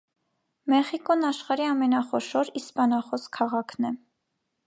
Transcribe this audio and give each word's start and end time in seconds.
Մեխիկոն 0.71 1.27
աշխարհի 1.27 1.67
ամենախոշոր 1.73 2.51
իսպանախոս 2.61 3.27
քաղաքն 3.39 3.89
է։ 3.91 3.95